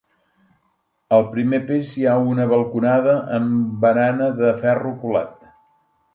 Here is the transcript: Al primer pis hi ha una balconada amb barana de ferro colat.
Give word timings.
Al 1.17 1.25
primer 1.35 1.59
pis 1.67 1.91
hi 1.99 2.07
ha 2.07 2.15
una 2.31 2.47
balconada 2.55 3.15
amb 3.37 3.77
barana 3.85 4.33
de 4.43 4.57
ferro 4.65 4.97
colat. 5.05 5.39